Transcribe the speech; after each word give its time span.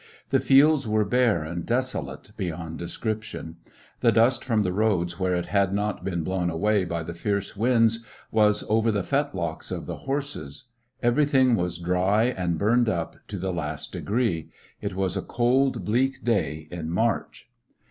The 0.31 0.39
fields 0.39 0.87
were 0.87 1.05
bare 1.05 1.43
and 1.43 1.63
desolate 1.63 2.31
beyond 2.35 2.79
description. 2.79 3.57
The 3.99 4.11
dust 4.11 4.43
from 4.43 4.63
the 4.63 4.73
roads, 4.73 5.19
where 5.19 5.35
it 5.35 5.45
had 5.45 5.75
not 5.75 6.03
been 6.03 6.23
blown 6.23 6.49
away 6.49 6.85
by 6.85 7.03
the 7.03 7.13
fierce 7.13 7.55
winds, 7.55 8.03
was 8.31 8.63
over 8.67 8.91
the 8.91 9.03
fetlocks 9.03 9.69
of 9.69 9.85
the 9.85 9.97
horses. 9.97 10.63
Everything 11.03 11.53
was 11.55 11.77
dry 11.77 12.23
and 12.23 12.57
burned 12.57 12.89
up 12.89 13.15
to 13.27 13.37
the 13.37 13.53
last 13.53 13.91
degree. 13.91 14.49
It 14.81 14.95
was 14.95 15.15
a 15.15 15.21
cold, 15.21 15.85
bleak 15.85 16.23
day 16.25 16.67
in 16.71 16.89
March. 16.89 17.47